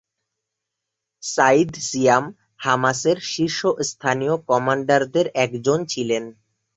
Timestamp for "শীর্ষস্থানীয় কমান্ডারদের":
3.31-5.25